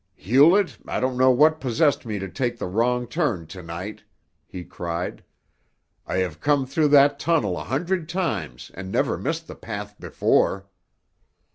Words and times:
"Hewlett, 0.15 0.79
I 0.87 0.99
don't 0.99 1.15
know 1.15 1.29
what 1.29 1.59
possessed 1.61 2.07
me 2.07 2.17
to 2.17 2.27
take 2.27 2.57
the 2.57 2.65
wrong 2.65 3.05
turn 3.05 3.45
to 3.45 3.61
night!" 3.61 4.03
he 4.47 4.63
cried. 4.63 5.23
"I 6.07 6.17
have 6.17 6.39
come 6.41 6.65
through 6.65 6.87
that 6.87 7.19
tunnel 7.19 7.55
a 7.55 7.63
hundred 7.65 8.09
times 8.09 8.71
and 8.73 8.91
never 8.91 9.15
missed 9.15 9.45
the 9.45 9.53
path 9.53 9.95
before." 9.99 10.67